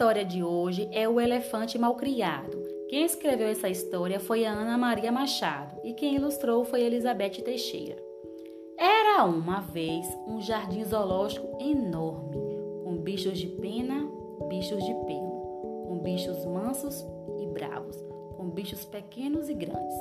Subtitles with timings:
[0.00, 2.56] história de hoje é O Elefante Malcriado.
[2.88, 8.02] Quem escreveu essa história foi a Ana Maria Machado e quem ilustrou foi Elizabeth Teixeira.
[8.78, 12.34] Era uma vez um jardim zoológico enorme,
[12.82, 14.08] com bichos de pena,
[14.48, 17.06] bichos de pelo, com bichos mansos
[17.38, 18.02] e bravos,
[18.38, 19.96] com bichos pequenos e grandes.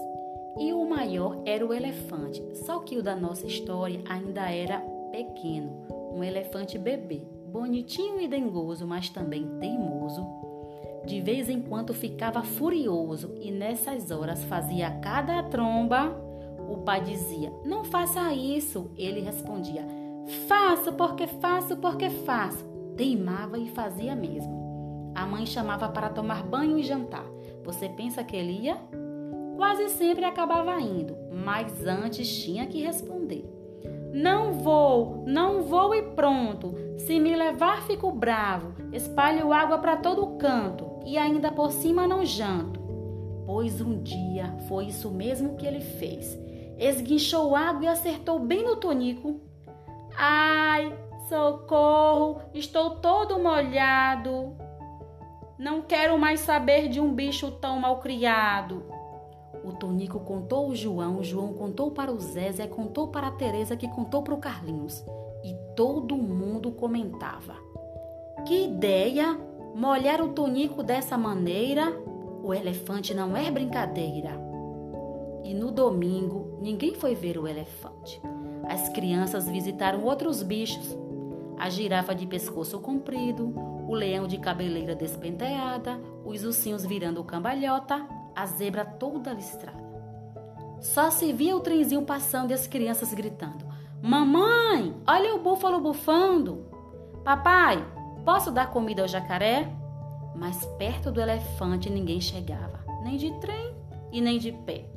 [0.58, 4.80] E o maior era o elefante, só que o da nossa história ainda era
[5.12, 7.22] pequeno, um elefante bebê,
[7.52, 10.26] bonitinho e dengoso, mas também teimoso.
[11.06, 16.16] De vez em quando ficava furioso e nessas horas fazia cada tromba.
[16.70, 18.92] O pai dizia: Não faça isso.
[18.98, 19.86] Ele respondia:
[20.48, 22.64] Faço porque faço porque faço.
[22.96, 25.12] Teimava e fazia mesmo.
[25.16, 27.26] A mãe chamava para tomar banho e jantar.
[27.64, 28.78] Você pensa que ele ia?
[29.58, 33.59] Quase sempre acabava indo, mas antes tinha que responder.
[34.14, 36.76] Não vou, não vou e pronto.
[36.98, 38.74] Se me levar, fico bravo.
[38.92, 42.80] Espalho água para todo canto e ainda por cima não janto.
[43.46, 46.38] Pois um dia foi isso mesmo que ele fez.
[46.78, 49.42] Esguinchou água e acertou bem no tonico.
[50.18, 54.56] Ai, socorro, estou todo molhado.
[55.58, 58.86] Não quero mais saber de um bicho tão mal criado.
[59.64, 63.32] O Tonico contou o João, o João contou para o Zé, Zé contou para a
[63.32, 65.04] Teresa, que contou para o Carlinhos.
[65.44, 67.56] E todo mundo comentava.
[68.46, 69.38] Que ideia!
[69.76, 71.92] Molhar o Tonico dessa maneira?
[72.44, 74.32] O elefante não é brincadeira.
[75.44, 78.22] E no domingo, ninguém foi ver o elefante.
[78.68, 80.98] As crianças visitaram outros bichos.
[81.58, 83.54] A girafa de pescoço comprido,
[83.88, 88.08] o leão de cabeleira despenteada, os ursinhos virando cambalhota,
[88.40, 89.90] a zebra toda listrada.
[90.80, 93.66] Só se via o trenzinho passando e as crianças gritando:
[94.02, 96.66] Mamãe, olha o búfalo bufando!
[97.24, 97.86] Papai,
[98.24, 99.70] posso dar comida ao jacaré?
[100.36, 103.76] Mas perto do elefante ninguém chegava, nem de trem
[104.10, 104.90] e nem de pé.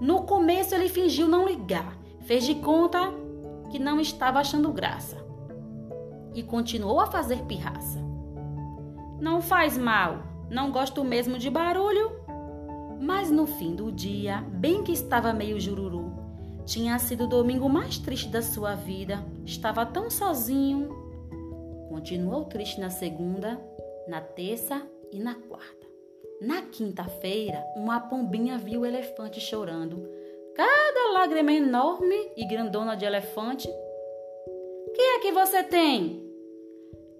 [0.00, 3.12] No começo ele fingiu não ligar, fez de conta
[3.70, 5.24] que não estava achando graça
[6.34, 8.00] e continuou a fazer pirraça.
[9.20, 12.18] Não faz mal, não gosto mesmo de barulho
[13.00, 16.12] mas no fim do dia, bem que estava meio jururu,
[16.64, 20.90] tinha sido o domingo mais triste da sua vida, estava tão sozinho.
[21.88, 23.58] Continuou triste na segunda,
[24.06, 25.86] na terça e na quarta.
[26.40, 30.06] Na quinta-feira, uma pombinha viu o elefante chorando.
[30.54, 33.68] Cada lágrima enorme e grandona de elefante.
[34.94, 36.22] Que é que você tem?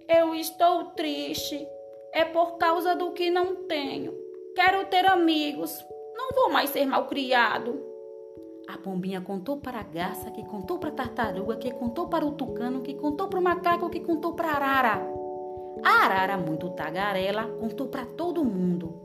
[0.07, 1.67] Eu estou triste.
[2.13, 4.28] É por causa do que não tenho.
[4.59, 5.85] Quero ter amigos.
[6.13, 7.81] Não vou mais ser malcriado.
[8.67, 12.33] A pombinha contou para a garça, que contou para a tartaruga, que contou para o
[12.33, 15.01] tucano, que contou para o macaco, que contou para a arara.
[15.81, 19.01] A arara, muito tagarela, contou para todo mundo.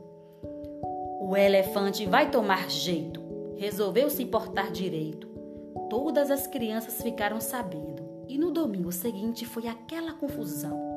[1.21, 3.23] O elefante vai tomar jeito.
[3.55, 5.25] Resolveu se portar direito.
[5.89, 8.03] Todas as crianças ficaram sabendo.
[8.27, 10.94] E no domingo seguinte foi aquela confusão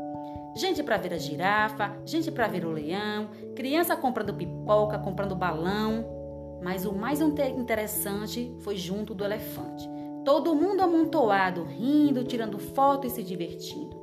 [0.56, 6.04] gente para ver a girafa, gente para ver o leão, criança comprando pipoca, comprando balão.
[6.62, 9.88] Mas o mais interessante foi junto do elefante.
[10.24, 13.96] Todo mundo amontoado, rindo, tirando foto e se divertindo.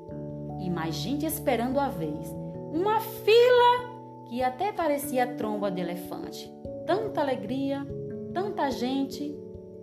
[0.59, 2.33] E mais gente esperando a vez.
[2.72, 3.95] Uma fila
[4.27, 6.51] que até parecia tromba de elefante.
[6.85, 7.85] Tanta alegria,
[8.33, 9.38] tanta gente,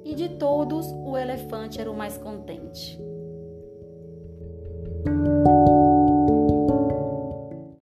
[0.05, 2.99] e de todos o elefante era o mais contente.